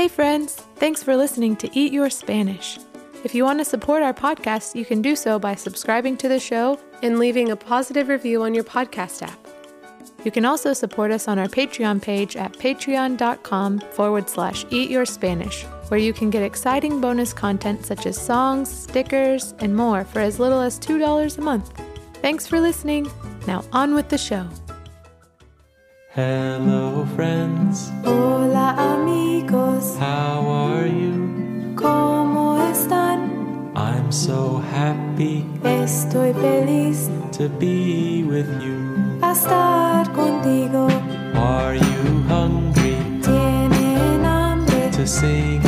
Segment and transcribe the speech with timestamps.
[0.00, 0.54] Hey, friends!
[0.76, 2.78] Thanks for listening to Eat Your Spanish.
[3.22, 6.40] If you want to support our podcast, you can do so by subscribing to the
[6.40, 9.38] show and leaving a positive review on your podcast app.
[10.24, 15.04] You can also support us on our Patreon page at patreon.com forward slash eat your
[15.04, 20.20] Spanish, where you can get exciting bonus content such as songs, stickers, and more for
[20.20, 21.78] as little as $2 a month.
[22.22, 23.12] Thanks for listening.
[23.46, 24.48] Now on with the show.
[26.14, 27.88] Hello, friends.
[28.04, 29.96] Hola, amigos.
[30.00, 31.72] How are you?
[31.76, 33.70] ¿Cómo están?
[33.76, 39.20] I'm so happy Estoy feliz to be with you.
[39.22, 40.88] a estar contigo.
[41.36, 45.59] Are you hungry Tienen hambre to sing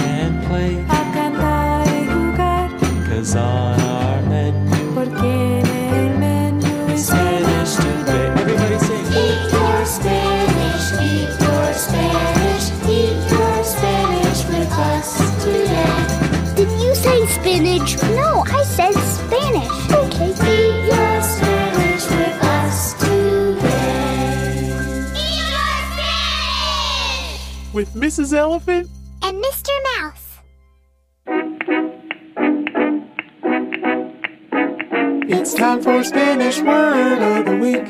[17.53, 18.03] spinach?
[18.15, 19.91] No, I said Spanish.
[19.93, 20.31] Okay.
[20.31, 23.93] Eat your Spanish with us today.
[25.15, 27.41] Eat your Spanish!
[27.75, 28.33] with Mrs.
[28.33, 28.89] Elephant.
[29.23, 29.71] And Mr.
[30.01, 30.39] Mouse.
[35.29, 37.87] It's time for Spanish Word of the Week.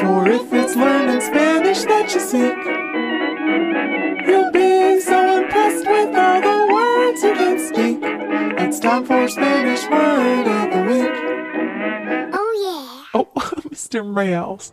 [0.00, 2.82] For if it's learning Spanish that you seek,
[13.92, 14.06] Mr.
[14.06, 14.72] Mouse.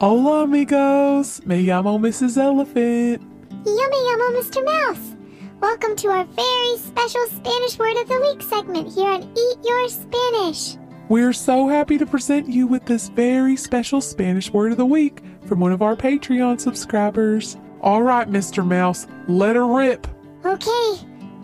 [0.00, 1.44] Hola, amigos.
[1.44, 2.36] Me llamo Mrs.
[2.36, 3.22] Elephant.
[3.64, 4.64] Yummy, yummy, Mr.
[4.64, 5.16] Mouse.
[5.60, 9.88] Welcome to our very special Spanish Word of the Week segment here on Eat Your
[9.88, 10.76] Spanish.
[11.08, 15.22] We're so happy to present you with this very special Spanish word of the week
[15.44, 17.56] from one of our Patreon subscribers.
[17.80, 18.66] All right, Mr.
[18.66, 20.06] Mouse, let her rip.
[20.44, 21.00] Okay,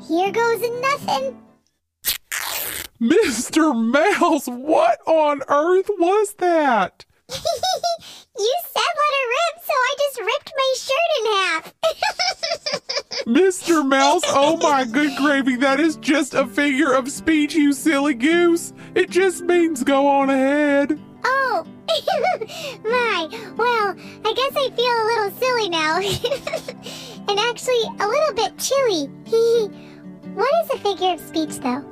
[0.07, 1.39] here goes nothing.
[3.01, 3.75] Mr.
[3.75, 7.05] Mouse, what on earth was that?
[7.29, 11.75] you said let her rip, so I just ripped my shirt in half.
[13.27, 13.87] Mr.
[13.87, 18.73] Mouse, oh my good gravy, that is just a figure of speech, you silly goose.
[18.95, 20.99] It just means go on ahead.
[21.25, 21.65] Oh,
[22.85, 23.29] my.
[23.57, 25.99] Well, I guess I feel a little silly now.
[27.29, 29.11] and actually, a little bit chilly.
[30.35, 31.85] What is a figure of speech, though?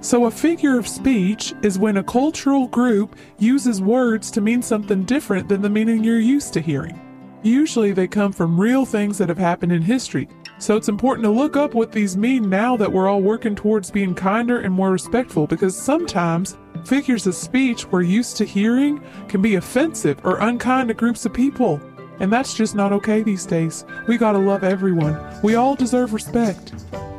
[0.00, 5.04] So, a figure of speech is when a cultural group uses words to mean something
[5.04, 7.00] different than the meaning you're used to hearing.
[7.42, 10.28] Usually, they come from real things that have happened in history.
[10.58, 13.90] So, it's important to look up what these mean now that we're all working towards
[13.90, 19.42] being kinder and more respectful because sometimes figures of speech we're used to hearing can
[19.42, 21.80] be offensive or unkind to groups of people.
[22.20, 23.84] And that's just not okay these days.
[24.06, 25.18] We gotta love everyone.
[25.42, 26.72] We all deserve respect.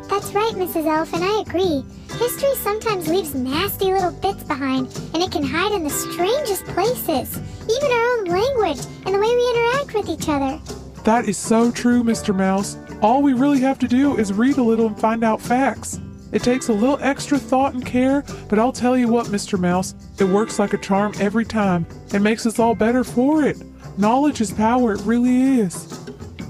[0.09, 0.87] That's right, Mrs.
[0.87, 1.85] Elephant, I agree.
[2.17, 7.37] History sometimes leaves nasty little bits behind, and it can hide in the strangest places.
[7.69, 10.59] Even our own language and the way we interact with each other.
[11.03, 12.35] That is so true, Mr.
[12.35, 12.77] Mouse.
[13.01, 16.01] All we really have to do is read a little and find out facts.
[16.31, 19.59] It takes a little extra thought and care, but I'll tell you what, Mr.
[19.59, 23.57] Mouse, it works like a charm every time and makes us all better for it.
[23.97, 25.99] Knowledge is power, it really is.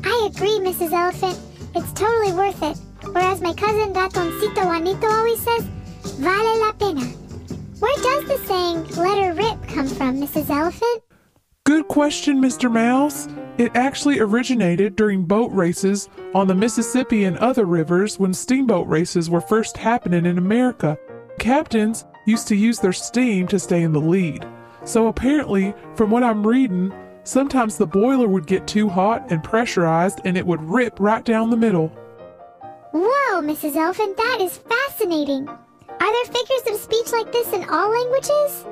[0.04, 0.92] I agree, Mrs.
[0.92, 1.38] Elephant.
[1.76, 2.78] It's totally worth it.
[3.16, 5.64] Or as my cousin Ratoncito Juanito always says,
[6.20, 7.06] vale la pena.
[7.80, 10.50] Where does the saying, let her rip, come from, Mrs.
[10.50, 11.04] Elephant?
[11.64, 12.72] Good question, Mr.
[12.72, 13.28] Mouse.
[13.58, 19.30] It actually originated during boat races on the Mississippi and other rivers when steamboat races
[19.30, 20.98] were first happening in America.
[21.40, 24.46] Captains used to use their steam to stay in the lead.
[24.84, 26.94] So apparently, from what I'm reading,
[27.24, 31.50] sometimes the boiler would get too hot and pressurized and it would rip right down
[31.50, 31.92] the middle.
[33.40, 33.78] Oh, Whoa, Mrs.
[33.78, 35.48] Elephant, that is fascinating.
[35.48, 35.58] Are
[36.12, 38.66] there figures of speech like this in all languages?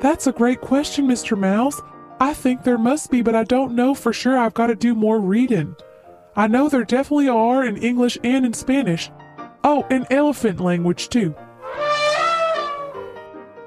[0.00, 1.36] That's a great question, Mr.
[1.36, 1.78] Mouse.
[2.20, 4.38] I think there must be, but I don't know for sure.
[4.38, 5.76] I've got to do more reading.
[6.34, 9.10] I know there definitely are in English and in Spanish.
[9.62, 11.34] Oh, in elephant language too.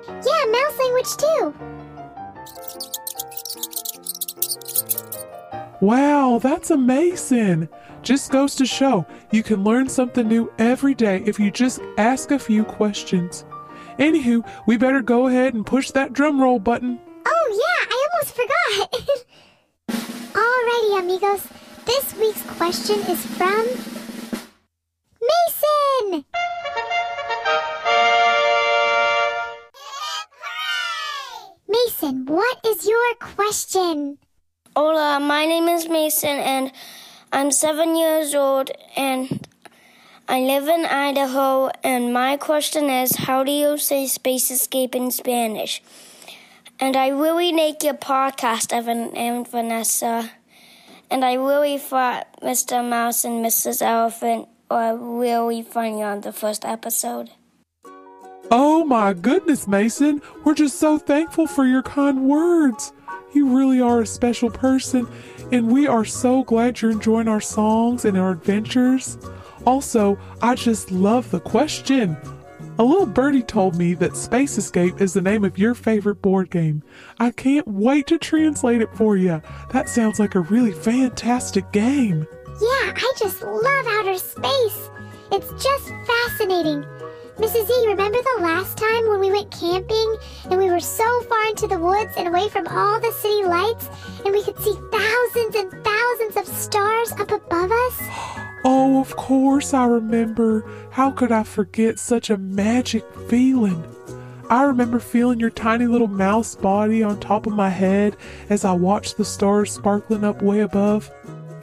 [0.10, 1.54] Yeah, mouse language too.
[5.82, 7.70] Wow, that's amazing.
[8.08, 12.32] Just goes to show you can learn something new every day if you just ask
[12.32, 13.44] a few questions.
[14.00, 17.02] Anywho, we better go ahead and push that drum roll button.
[17.26, 18.94] Oh, yeah, I almost forgot.
[20.32, 21.50] Alrighty, amigos.
[21.84, 23.66] This week's question is from
[25.28, 26.24] Mason.
[31.68, 34.18] Mason, Mason, what is your question?
[34.78, 36.72] Hola, my name is Mason and
[37.32, 39.46] I'm seven years old and
[40.30, 41.70] I live in Idaho.
[41.84, 45.82] And my question is How do you say space escape in Spanish?
[46.80, 50.32] And I really like your podcast, Evan and Vanessa.
[51.10, 52.88] And I really thought Mr.
[52.88, 53.82] Mouse and Mrs.
[53.82, 57.32] Elephant were really funny on the first episode.
[58.50, 60.22] Oh my goodness, Mason.
[60.46, 62.94] We're just so thankful for your kind words.
[63.34, 65.08] You really are a special person,
[65.52, 69.18] and we are so glad you're enjoying our songs and our adventures.
[69.66, 72.18] Also, I just love the question.
[72.80, 76.52] A little birdie told me that Space Escape is the name of your favorite board
[76.52, 76.84] game.
[77.20, 79.42] I can't wait to translate it for you.
[79.72, 82.28] That sounds like a really fantastic game.
[82.46, 84.90] Yeah, I just love outer space.
[85.32, 86.86] It's just fascinating.
[87.38, 87.70] Mrs.
[87.70, 90.18] E, remember the last time when we went camping
[90.50, 93.88] and we were so far into the woods and away from all the city lights
[94.26, 98.02] and we could see thousands and thousands of stars up above us?
[98.64, 100.66] Oh, of course I remember.
[100.90, 103.86] How could I forget such a magic feeling?
[104.50, 108.18] I remember feeling your tiny little mouse body on top of my head
[108.50, 111.12] as I watched the stars sparkling up way above.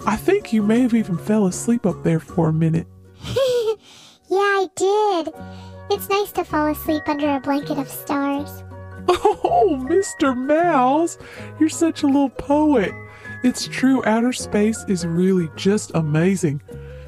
[0.06, 2.86] I think you may have even fell asleep up there for a minute.
[4.30, 5.34] Yeah, I did.
[5.90, 8.62] It's nice to fall asleep under a blanket of stars.
[9.46, 10.36] Oh, Mr.
[10.36, 11.18] Mouse,
[11.60, 12.92] you're such a little poet.
[13.42, 16.62] It's true, outer space is really just amazing.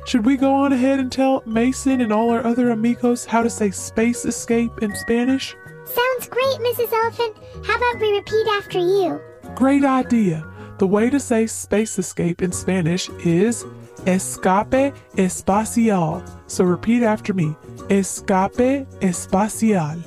[0.06, 3.50] Should we go on ahead and tell Mason and all our other amigos how to
[3.50, 5.56] say space escape in Spanish?
[5.84, 6.92] Sounds great, Mrs.
[6.92, 7.36] Elephant.
[7.64, 9.20] How about we repeat after you?
[9.54, 10.46] Great idea.
[10.78, 13.64] The way to say space escape in Spanish is
[14.06, 16.22] escape espacial.
[16.46, 17.56] So repeat after me
[17.90, 20.02] escape espacial.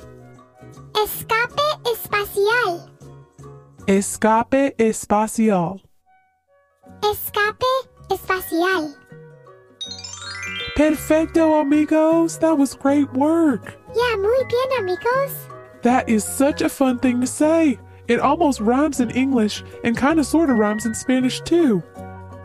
[0.96, 2.88] Escape espacial.
[3.86, 5.80] Escape espacial.
[7.02, 7.64] Escape
[8.10, 8.94] espacial.
[10.76, 12.38] Perfecto, amigos.
[12.38, 13.76] That was great work.
[13.94, 15.34] Yeah, muy bien, amigos.
[15.82, 17.78] That is such a fun thing to say.
[18.08, 21.82] It almost rhymes in English and kind of sort of rhymes in Spanish too.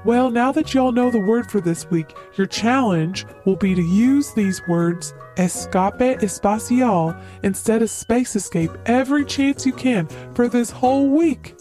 [0.05, 3.81] Well, now that y'all know the word for this week, your challenge will be to
[3.81, 10.69] use these words escape espacial instead of space escape every chance you can for this
[10.69, 11.55] whole week.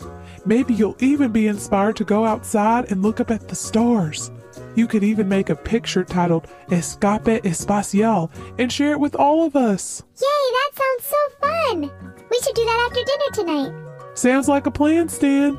[0.44, 4.30] Maybe you'll even be inspired to go outside and look up at the stars.
[4.74, 9.56] You could even make a picture titled Escape Espacial and share it with all of
[9.56, 10.02] us.
[10.20, 11.80] Yay, that sounds so fun.
[12.30, 14.18] We should do that after dinner tonight.
[14.18, 15.58] Sounds like a plan, Stan.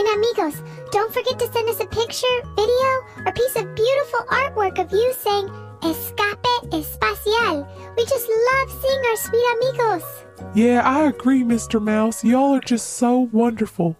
[0.00, 0.62] And amigos,
[0.92, 2.26] don't forget to send us a picture,
[2.56, 2.90] video,
[3.26, 5.46] or piece of beautiful artwork of you saying
[5.84, 6.40] Escape
[6.72, 7.68] Espacial.
[7.98, 10.04] We just love seeing our sweet amigos.
[10.54, 11.82] Yeah, I agree, Mr.
[11.82, 12.24] Mouse.
[12.24, 13.94] Y'all are just so wonderful.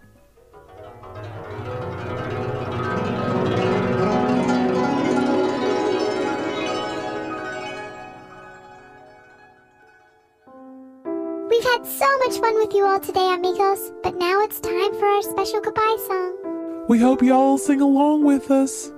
[11.81, 15.21] Had so much fun with you all today, amigos, but now it's time for our
[15.21, 16.85] special goodbye song.
[16.87, 18.91] We hope y'all sing along with us.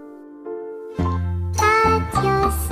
[1.00, 2.71] Adios,